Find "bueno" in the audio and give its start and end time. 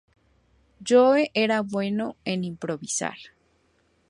1.61-2.17